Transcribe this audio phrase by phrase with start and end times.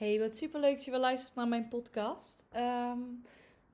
[0.00, 2.46] Hey, wat super leuk dat je weer luistert naar mijn podcast.
[2.50, 2.98] Ehm,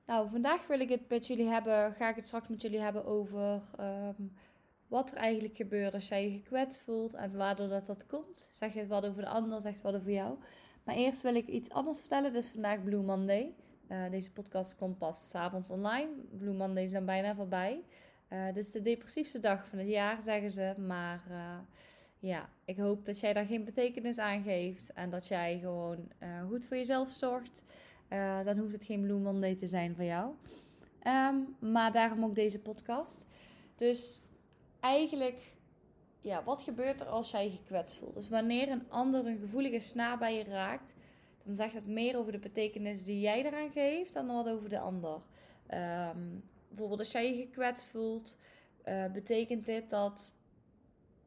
[0.05, 3.05] nou, vandaag wil ik het met jullie hebben, ga ik het straks met jullie hebben
[3.05, 4.21] over ehm,
[4.87, 8.49] wat er eigenlijk gebeurt als jij je gekwetst voelt en waardoor dat, dat komt.
[8.51, 10.37] Zeg je wat over de ander, zeg je wat over jou.
[10.83, 12.33] Maar eerst wil ik iets anders vertellen.
[12.33, 13.53] Dus vandaag Blue Monday.
[13.89, 16.09] Uh, deze podcast komt pas s'avonds online.
[16.31, 17.83] Blue Monday zijn bijna voorbij.
[18.29, 20.73] Uh, dit is de depressiefste dag van het jaar, zeggen ze.
[20.77, 21.23] Maar...
[21.29, 21.57] Uh,
[22.19, 26.47] ja, ik hoop dat jij daar geen betekenis aan geeft en dat jij gewoon uh,
[26.47, 27.63] goed voor jezelf zorgt.
[28.09, 30.33] Uh, dan hoeft het geen Blue Monday te zijn voor jou.
[31.03, 33.25] Um, maar daarom ook deze podcast.
[33.75, 34.21] Dus
[34.79, 35.57] eigenlijk,
[36.21, 38.13] ja, wat gebeurt er als jij je gekwetst voelt?
[38.13, 40.93] Dus wanneer een ander een gevoelige snaar bij je raakt,
[41.43, 44.79] dan zegt het meer over de betekenis die jij eraan geeft dan wat over de
[44.79, 45.21] ander.
[45.73, 48.37] Um, bijvoorbeeld als jij je gekwetst voelt,
[48.85, 50.35] uh, betekent dit dat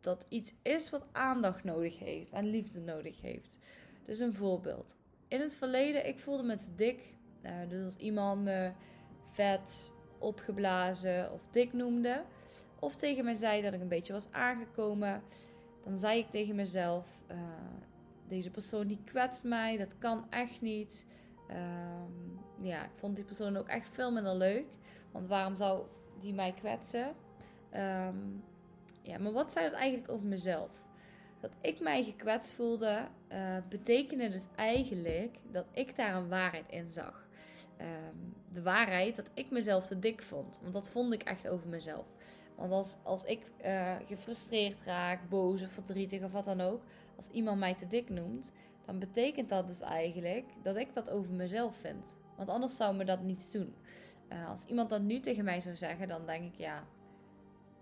[0.01, 3.59] dat iets is wat aandacht nodig heeft en liefde nodig heeft.
[4.05, 4.97] Dus een voorbeeld.
[5.29, 7.15] In het verleden, ik voelde me te dik.
[7.43, 8.73] Uh, dus als iemand me
[9.31, 12.23] vet, opgeblazen of dik noemde,
[12.79, 15.23] of tegen mij zei dat ik een beetje was aangekomen,
[15.85, 17.37] dan zei ik tegen mezelf: uh,
[18.29, 21.07] deze persoon die kwetst mij, dat kan echt niet.
[21.51, 21.57] Uh,
[22.63, 24.67] ja, ik vond die persoon ook echt veel minder leuk.
[25.11, 25.87] Want waarom zou
[26.21, 27.15] die mij kwetsen?
[27.75, 28.45] Um,
[29.03, 30.71] ja, maar wat zei dat eigenlijk over mezelf?
[31.41, 36.89] Dat ik mij gekwetst voelde, uh, betekende dus eigenlijk dat ik daar een waarheid in
[36.89, 37.29] zag.
[37.81, 40.59] Um, de waarheid dat ik mezelf te dik vond.
[40.63, 42.07] Want dat vond ik echt over mezelf.
[42.57, 46.83] Want als, als ik uh, gefrustreerd raak, boos of verdrietig of wat dan ook,
[47.17, 48.53] als iemand mij te dik noemt,
[48.87, 52.17] dan betekent dat dus eigenlijk dat ik dat over mezelf vind.
[52.37, 53.75] Want anders zou me dat niets doen.
[54.33, 56.85] Uh, als iemand dat nu tegen mij zou zeggen, dan denk ik ja,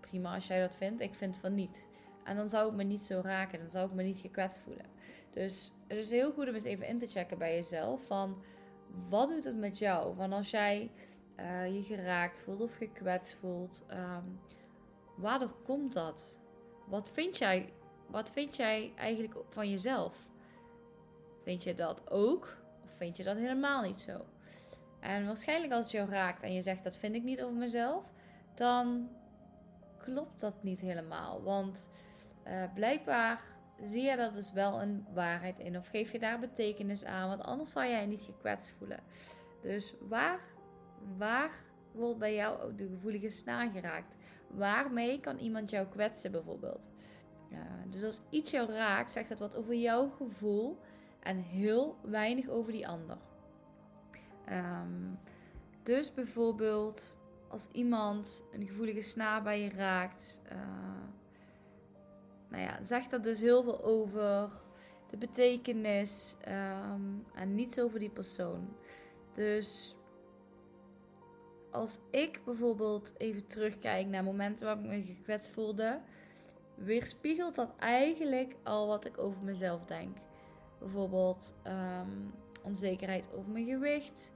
[0.09, 1.01] prima als jij dat vindt.
[1.01, 1.87] Ik vind van niet.
[2.23, 3.59] En dan zou ik me niet zo raken.
[3.59, 4.85] Dan zou ik me niet gekwetst voelen.
[5.29, 8.05] Dus het is heel goed om eens even in te checken bij jezelf.
[8.05, 8.43] Van
[9.09, 10.15] wat doet het met jou?
[10.15, 10.91] Van als jij
[11.39, 13.83] uh, je geraakt voelt of gekwetst voelt.
[13.91, 14.39] Um,
[15.15, 16.39] waardoor komt dat?
[16.87, 17.73] Wat vind jij,
[18.07, 20.27] wat vind jij eigenlijk van jezelf?
[21.43, 22.57] Vind je dat ook?
[22.83, 24.25] Of vind je dat helemaal niet zo?
[24.99, 28.11] En waarschijnlijk als het jou raakt en je zegt dat vind ik niet over mezelf,
[28.55, 29.09] dan
[30.03, 31.43] klopt dat niet helemaal.
[31.43, 31.89] Want
[32.47, 33.41] uh, blijkbaar
[33.81, 35.77] zie je dat dus wel een waarheid in.
[35.77, 37.29] Of geef je daar betekenis aan.
[37.29, 38.99] Want anders zal jij je niet gekwetst voelen.
[39.61, 40.39] Dus waar,
[41.17, 41.51] waar
[41.91, 44.15] wordt bij jou ook de gevoelige snaar geraakt?
[44.47, 46.89] Waarmee kan iemand jou kwetsen bijvoorbeeld?
[47.89, 50.77] dus als iets jou raakt, zegt dat wat over jouw gevoel
[51.19, 53.17] en heel weinig over die ander.
[54.51, 55.19] Um,
[55.83, 57.17] dus bijvoorbeeld
[57.49, 60.57] als iemand een gevoelige snaar bij je raakt, uh,
[62.49, 64.49] nou ja, zegt dat dus heel veel over
[65.09, 68.75] de betekenis um, en niets over die persoon.
[69.33, 69.95] Dus
[71.71, 75.99] als ik bijvoorbeeld even terugkijk naar momenten waar ik me gekwetst voelde,
[76.75, 80.17] weerspiegelt dat eigenlijk al wat ik over mezelf denk.
[80.79, 82.33] Bijvoorbeeld um,
[82.63, 84.31] onzekerheid over mijn gewicht,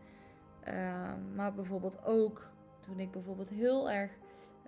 [0.68, 2.51] um, maar bijvoorbeeld ook
[2.83, 4.11] toen ik bijvoorbeeld heel erg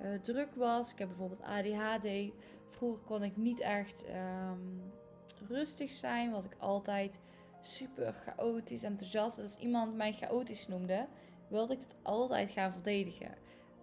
[0.02, 0.92] uh, druk was.
[0.92, 2.34] Ik heb bijvoorbeeld ADHD.
[2.68, 4.82] Vroeger kon ik niet echt um,
[5.48, 6.32] rustig zijn.
[6.32, 7.20] Was ik altijd
[7.62, 9.40] super chaotisch, enthousiast.
[9.42, 11.08] Als iemand mij chaotisch noemde,
[11.48, 13.36] wilde ik het altijd gaan verdedigen.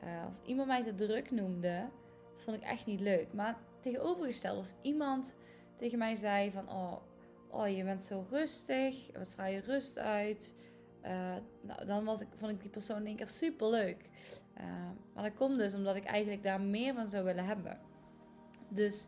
[0.05, 1.89] Uh, als iemand mij te druk noemde,
[2.37, 3.33] vond ik echt niet leuk.
[3.33, 5.37] Maar tegenovergesteld, als iemand
[5.75, 6.71] tegen mij zei van...
[6.71, 6.97] Oh,
[7.51, 9.11] oh je bent zo rustig.
[9.13, 10.55] Wat straal je rust uit?
[11.05, 14.11] Uh, nou, dan was ik, vond ik die persoon in één keer super leuk.
[14.57, 14.65] Uh,
[15.15, 17.79] maar dat komt dus omdat ik eigenlijk daar meer van zou willen hebben.
[18.69, 19.07] Dus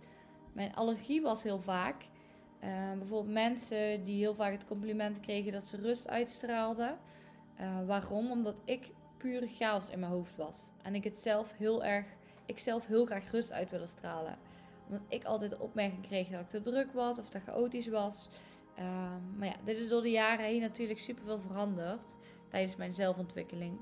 [0.52, 2.08] mijn allergie was heel vaak.
[2.64, 6.98] Uh, bijvoorbeeld mensen die heel vaak het compliment kregen dat ze rust uitstraalden.
[7.86, 8.30] waarom?
[8.30, 10.70] Omdat ik pure chaos in mijn hoofd was.
[10.82, 12.06] En ik het zelf heel erg,
[12.44, 14.38] ik zelf heel graag rust uit wilde stralen.
[14.86, 18.28] Omdat ik altijd de opmerking kreeg dat ik te druk was of te chaotisch was.
[18.78, 22.16] Um, maar ja, dit is door de jaren heen natuurlijk super veel veranderd
[22.48, 23.78] tijdens mijn zelfontwikkeling.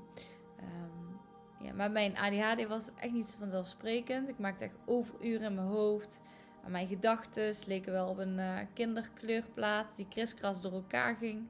[0.59, 1.19] Um,
[1.65, 4.29] ja, maar mijn ADHD was echt niet vanzelfsprekend.
[4.29, 6.21] Ik maakte echt overuren in mijn hoofd.
[6.67, 11.47] Mijn gedachten leken wel op een uh, kinderkleurplaat die kriskras door elkaar ging.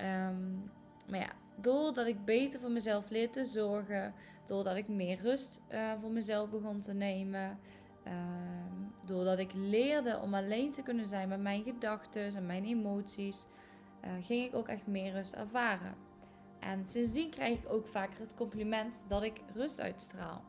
[0.00, 0.70] Um,
[1.08, 4.14] maar ja, doordat ik beter voor mezelf leerde te zorgen,
[4.46, 7.58] doordat ik meer rust uh, voor mezelf begon te nemen,
[8.06, 13.46] Ehm, doordat ik leerde om alleen te kunnen zijn met mijn gedachten en mijn emoties,
[14.04, 15.94] uh, ging ik ook echt meer rust ervaren.
[16.60, 20.44] En sindsdien krijg ik ook vaker het compliment dat ik rust uitstraal.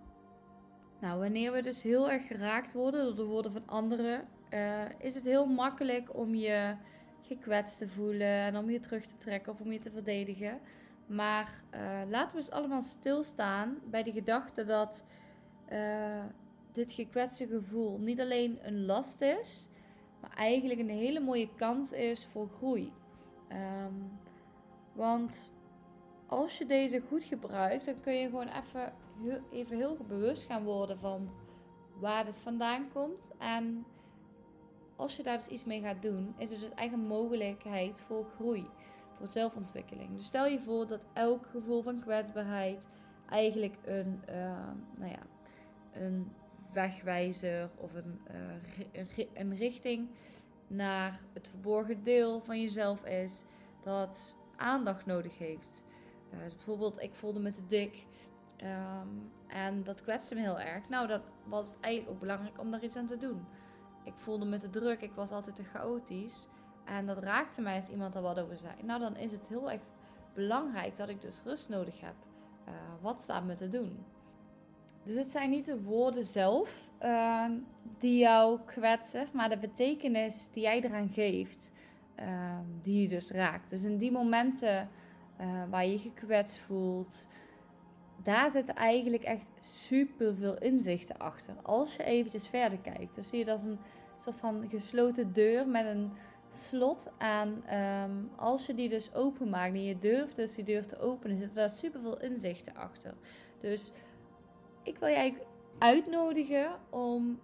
[1.00, 5.15] Nou, wanneer we dus heel erg geraakt worden door de woorden van anderen, uh, is
[5.15, 6.75] het heel makkelijk om je
[7.21, 10.59] gekwetst te voelen en om je terug te trekken of om je te verdedigen.
[11.06, 15.04] Maar uh, laten we eens allemaal stilstaan bij de gedachte dat
[16.77, 19.69] dit gekwetste gevoel niet alleen een last is,
[20.21, 22.94] maar eigenlijk een hele mooie kans is voor groei.
[23.51, 24.19] Um,
[24.94, 25.51] want
[26.27, 30.63] als je deze goed gebruikt, dan kun je gewoon even heel, even heel bewust gaan
[30.63, 31.29] worden van
[32.00, 33.30] waar het vandaan komt.
[33.38, 33.85] En
[34.95, 38.68] als je daar dus iets mee gaat doen, is het dus eigen mogelijkheid voor groei,
[39.18, 40.15] voor zelfontwikkeling.
[40.15, 42.88] Dus stel je voor dat elk gevoel van kwetsbaarheid
[43.30, 45.21] eigenlijk een, uh, nou ja,
[45.91, 46.31] een
[46.74, 48.22] wegwijzer of een,
[48.96, 50.10] uh, een richting
[50.68, 53.44] naar het verborgen deel van jezelf is
[53.81, 55.84] dat aandacht nodig heeft.
[56.34, 58.06] Uh, dus bijvoorbeeld, ik voelde me te dik
[58.64, 60.90] um, en dat kwetste me heel erg.
[60.90, 63.46] Nou, dan was het eigenlijk ook belangrijk om daar iets aan te doen.
[64.04, 66.48] Ik voelde me te druk, ik was altijd te chaotisch.
[66.86, 68.74] En dat raakte mij als iemand er wat over zei.
[68.84, 69.81] Nou, dan is het heel erg
[70.34, 72.16] belangrijk dat ik dus rust nodig heb.
[72.68, 74.06] Uh, wat staat me te doen?
[75.07, 77.45] Dus het zijn niet de woorden zelf uh,
[77.98, 81.71] die jou kwetsen, maar de betekenis die jij eraan geeft,
[82.19, 82.25] uh,
[82.81, 83.69] die je dus raakt.
[83.69, 84.89] Dus in die momenten
[85.42, 87.25] uh, waar je gekwetst voelt,
[88.24, 91.54] daar zitten eigenlijk echt super veel inzichten achter.
[91.63, 93.80] Als je eventjes verder kijkt, dan zie je dat een
[94.18, 96.12] soort van gesloten deur met een
[96.50, 97.63] slot aan.
[98.09, 101.56] Um, als je die dus openmaakt en je durft dus die deur te openen, zitten
[101.56, 103.13] daar super veel inzichten achter.
[103.59, 103.92] Dus
[104.88, 105.38] ik wil jij
[105.78, 107.39] uitnodigen om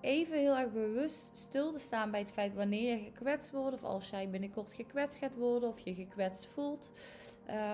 [0.00, 3.82] even heel erg bewust stil te staan bij het feit wanneer je gekwetst wordt, of
[3.82, 6.90] als jij binnenkort gekwetst gaat worden, of je gekwetst voelt.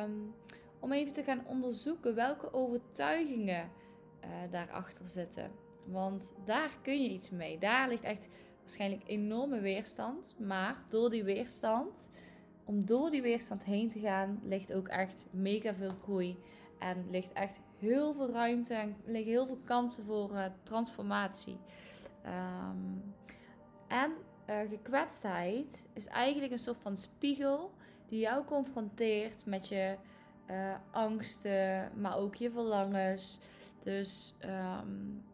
[0.05, 0.35] Um,
[0.81, 3.71] om even te gaan onderzoeken welke overtuigingen
[4.25, 5.51] uh, daarachter zitten.
[5.85, 7.59] Want daar kun je iets mee.
[7.59, 8.29] Daar ligt echt
[8.61, 10.37] waarschijnlijk enorme weerstand.
[10.39, 12.11] Maar door die weerstand,
[12.65, 16.39] om door die weerstand heen te gaan, ligt ook echt mega veel groei.
[16.79, 21.59] En ligt echt heel veel ruimte en liggen heel veel kansen voor uh, transformatie.
[22.27, 23.15] Um,
[23.87, 24.13] en
[24.51, 27.71] uh, gekwetstheid is eigenlijk een soort van spiegel
[28.09, 29.97] die jou confronteert met je
[30.51, 33.39] uh, angsten, maar ook je verlangens.
[33.83, 35.25] Dus, um,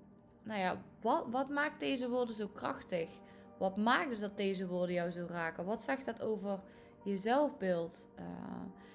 [0.42, 3.10] nou ja, wat, wat maakt deze woorden zo krachtig?
[3.58, 5.64] Wat maakt dus dat deze woorden jou zo raken?
[5.64, 6.60] Wat zegt dat over
[7.04, 8.08] je zelfbeeld?
[8.18, 8.24] Uh,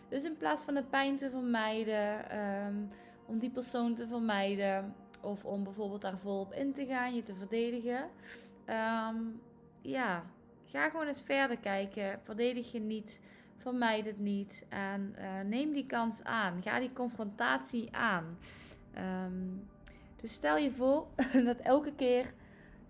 [0.10, 2.90] dus in plaats van de pijn te vermijden, um,
[3.26, 7.36] om die persoon te vermijden, of om bijvoorbeeld daar volop in te gaan, je te
[7.36, 8.10] verdedigen.
[8.66, 9.42] Um,
[9.82, 10.24] ja,
[10.66, 12.20] ga gewoon eens verder kijken.
[12.24, 13.20] Verdedig je niet
[13.58, 14.66] vermijd het niet.
[14.70, 16.62] En uh, neem die kans aan.
[16.62, 18.38] Ga die confrontatie aan.
[19.26, 19.68] Um,
[20.22, 21.08] dus stel je voor
[21.50, 22.34] dat elke keer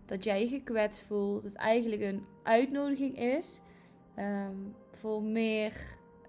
[0.09, 3.59] dat jij je gekwetst voelt, het eigenlijk een uitnodiging is
[4.17, 5.73] um, voor meer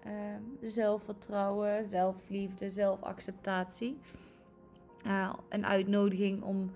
[0.05, 3.97] um, zelfvertrouwen, zelfliefde, zelfacceptatie.
[5.05, 6.71] Uh, een uitnodiging om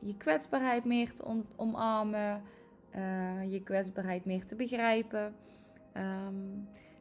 [0.00, 2.42] je kwetsbaarheid meer te omarmen,
[2.96, 5.34] uh, je kwetsbaarheid meer te begrijpen.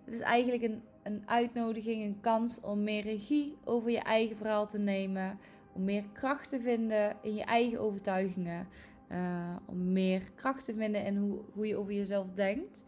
[0.03, 4.67] Het is eigenlijk een, een uitnodiging, een kans om meer regie over je eigen verhaal
[4.67, 5.39] te nemen.
[5.75, 8.67] Om meer kracht te vinden in je eigen overtuigingen.
[9.11, 12.85] Uh, om meer kracht te vinden in hoe, hoe je over jezelf denkt.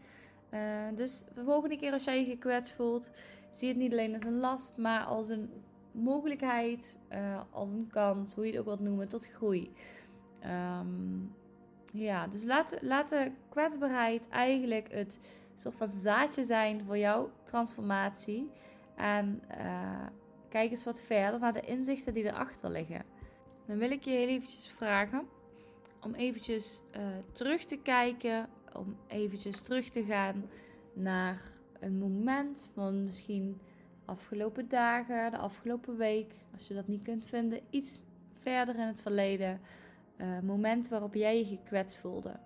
[0.50, 0.60] Uh,
[0.94, 3.10] dus de volgende keer als jij je gekwetst voelt,
[3.50, 5.50] zie het niet alleen als een last, maar als een
[5.92, 9.72] mogelijkheid, uh, als een kans, hoe je het ook wilt noemen, tot groei.
[10.80, 11.34] Um,
[11.92, 15.18] ja, dus laat, laat de kwetsbaarheid eigenlijk het
[15.54, 18.50] soort van zaadje zijn voor jouw transformatie.
[18.96, 19.42] En
[20.48, 23.04] kijk eens wat verder naar de inzichten die erachter liggen.
[23.66, 25.28] Dan wil ik je heel eventjes vragen
[26.02, 27.02] om eventjes uh,
[27.32, 30.50] terug te kijken, om eventjes terug te gaan
[30.92, 31.42] naar
[31.80, 33.60] een moment van misschien
[34.04, 39.00] afgelopen dagen, de afgelopen week, als je dat niet kunt vinden, iets verder in het
[39.00, 39.60] verleden,
[40.16, 42.36] uh, moment waarop jij je gekwetst voelde.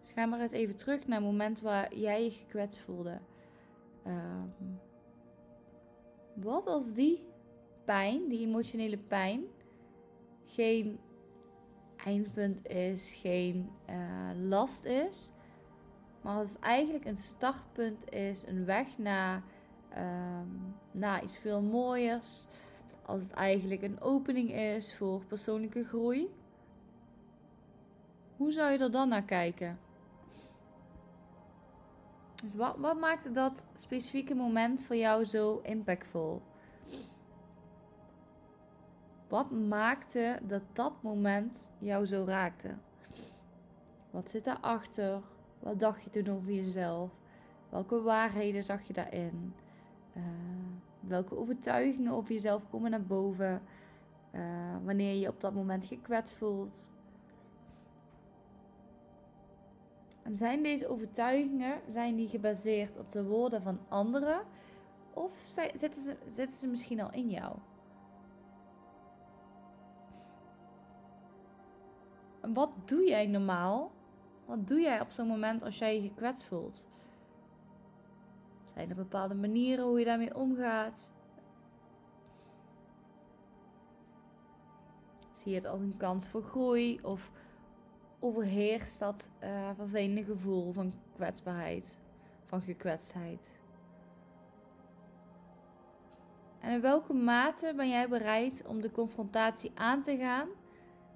[0.00, 3.18] Dus ga maar eens even terug naar het moment waar jij je gekwetst voelde.
[4.06, 4.80] Um,
[6.34, 7.24] wat als die
[7.84, 9.44] pijn, die emotionele pijn,
[10.44, 10.98] geen
[11.96, 15.30] eindpunt is, geen uh, last is,
[16.22, 19.42] maar als het eigenlijk een startpunt is, een weg naar,
[19.98, 22.46] um, naar iets veel mooiers,
[23.02, 26.28] als het eigenlijk een opening is voor persoonlijke groei,
[28.36, 29.78] hoe zou je er dan naar kijken?
[32.42, 36.42] Dus wat, wat maakte dat specifieke moment voor jou zo impactvol?
[39.28, 42.74] Wat maakte dat dat moment jou zo raakte?
[44.10, 45.20] Wat zit daarachter?
[45.58, 47.10] Wat dacht je toen over jezelf?
[47.68, 49.54] Welke waarheden zag je daarin?
[50.16, 50.22] Uh,
[51.00, 53.62] welke overtuigingen over jezelf komen naar boven?
[54.34, 54.40] Uh,
[54.84, 56.90] wanneer je je op dat moment gekwetst voelt.
[60.22, 64.42] En zijn deze overtuigingen zijn die gebaseerd op de woorden van anderen?
[65.14, 65.32] Of
[65.74, 67.56] zitten ze, zitten ze misschien al in jou?
[72.40, 73.90] En wat doe jij normaal?
[74.44, 76.84] Wat doe jij op zo'n moment als jij je gekwetst voelt?
[78.74, 81.12] Zijn er bepaalde manieren hoe je daarmee omgaat?
[85.32, 87.30] Zie je het als een kans voor groei of
[88.22, 91.98] overheerst dat uh, vervelende gevoel van kwetsbaarheid,
[92.46, 93.60] van gekwetstheid?
[96.60, 100.48] En in welke mate ben jij bereid om de confrontatie aan te gaan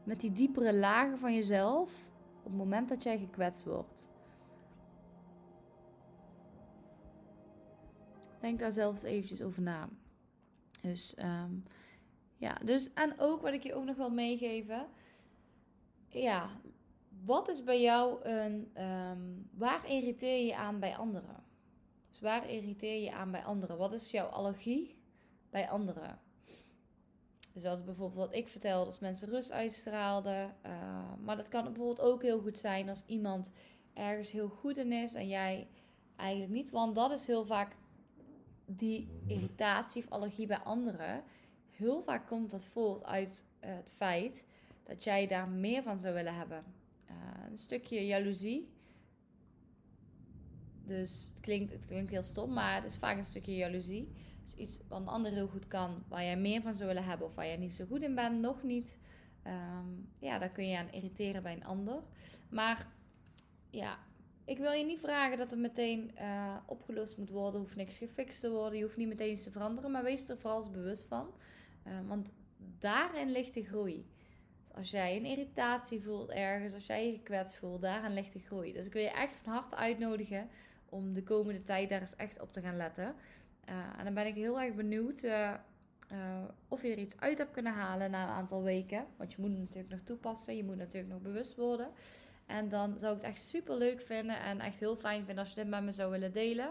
[0.04, 4.08] met die diepere lagen van jezelf op het moment dat jij gekwetst wordt?
[8.40, 9.88] Denk daar zelfs eventjes over na.
[10.80, 11.62] Dus um,
[12.36, 14.86] ja, dus en ook wat ik je ook nog wil meegeven.
[16.08, 16.50] Ja,
[17.26, 18.82] wat is bij jou een.
[18.82, 21.44] Um, waar irriteer je aan bij anderen?
[22.08, 23.76] Dus waar irriteer je aan bij anderen?
[23.76, 24.98] Wat is jouw allergie
[25.50, 26.18] bij anderen?
[27.52, 30.56] Dus als bijvoorbeeld wat ik vertelde, als mensen rust uitstraalden.
[30.66, 30.72] Uh,
[31.24, 33.52] maar dat kan bijvoorbeeld ook heel goed zijn als iemand
[33.94, 35.68] ergens heel goed in is en jij
[36.16, 36.70] eigenlijk niet.
[36.70, 37.76] Want dat is heel vaak
[38.64, 41.22] die irritatie of allergie bij anderen.
[41.70, 44.46] Heel vaak komt dat voort uit het feit
[44.82, 46.64] dat jij daar meer van zou willen hebben.
[47.10, 47.14] Uh,
[47.50, 48.74] een stukje jaloezie.
[50.84, 54.12] Dus het klinkt, het klinkt heel stom, maar het is vaak een stukje jaloezie.
[54.42, 57.26] Dus iets wat een ander heel goed kan, waar jij meer van zou willen hebben
[57.26, 58.98] of waar jij niet zo goed in bent, nog niet.
[59.46, 62.02] Um, ja, daar kun je aan irriteren bij een ander.
[62.48, 62.88] Maar
[63.70, 63.98] ja,
[64.44, 67.60] ik wil je niet vragen dat het meteen uh, opgelost moet worden.
[67.60, 68.78] Hoeft niks gefixt te worden.
[68.78, 69.90] Je hoeft niet meteen iets te veranderen.
[69.90, 71.34] Maar wees er vooral bewust van.
[71.86, 72.32] Uh, want
[72.78, 74.06] daarin ligt de groei.
[74.76, 78.72] Als jij een irritatie voelt ergens, als jij je gekwetst voelt, daarin ligt de groei.
[78.72, 80.48] Dus ik wil je echt van harte uitnodigen
[80.88, 83.14] om de komende tijd daar eens echt op te gaan letten.
[83.68, 85.54] Uh, en dan ben ik heel erg benieuwd uh,
[86.12, 86.18] uh,
[86.68, 89.06] of je er iets uit hebt kunnen halen na een aantal weken.
[89.16, 91.90] Want je moet het natuurlijk nog toepassen, je moet natuurlijk nog bewust worden.
[92.46, 95.48] En dan zou ik het echt super leuk vinden en echt heel fijn vinden als
[95.48, 96.70] je dit met me zou willen delen.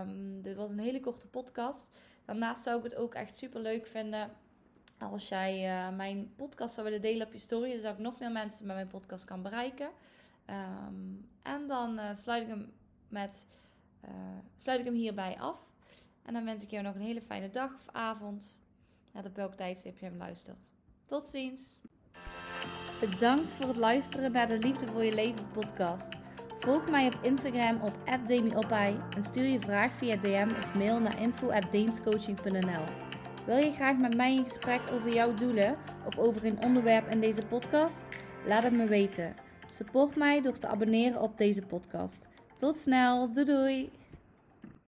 [0.00, 1.90] Um, dit was een hele korte podcast.
[2.24, 4.30] Daarnaast zou ik het ook echt super leuk vinden
[5.10, 7.78] als jij uh, mijn podcast zou willen delen op je story.
[7.78, 9.90] Zou ik nog meer mensen met mijn podcast kan bereiken.
[10.46, 12.72] Um, en dan uh, sluit, ik hem
[13.08, 13.46] met,
[14.04, 14.10] uh,
[14.54, 15.68] sluit ik hem hierbij af.
[16.22, 18.58] En dan wens ik jou nog een hele fijne dag of avond.
[19.12, 20.72] Net op welk tijdstip je hem luistert.
[21.06, 21.80] Tot ziens!
[23.00, 26.08] Bedankt voor het luisteren naar de Liefde voor je Leven podcast.
[26.58, 27.94] Volg mij op Instagram op
[28.26, 33.03] @demiopai en stuur je vraag via DM of mail naar info@deemscoaching.nl.
[33.46, 37.20] Wil je graag met mij in gesprek over jouw doelen of over een onderwerp in
[37.20, 38.02] deze podcast?
[38.46, 39.34] Laat het me weten.
[39.66, 42.28] Support mij door te abonneren op deze podcast.
[42.58, 44.03] Tot snel, doei doei!